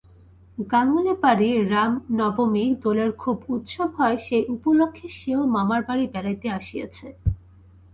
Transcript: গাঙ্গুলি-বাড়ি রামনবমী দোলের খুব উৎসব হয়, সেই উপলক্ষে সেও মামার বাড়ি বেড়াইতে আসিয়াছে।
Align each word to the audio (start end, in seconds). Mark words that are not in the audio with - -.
গাঙ্গুলি-বাড়ি 0.57 1.49
রামনবমী 1.71 2.65
দোলের 2.83 3.11
খুব 3.13 3.37
উৎসব 3.47 3.89
হয়, 3.97 4.17
সেই 4.17 4.43
উপলক্ষে 4.47 5.07
সেও 5.19 5.41
মামার 5.55 5.81
বাড়ি 5.87 6.05
বেড়াইতে 6.13 6.47
আসিয়াছে। 6.51 7.07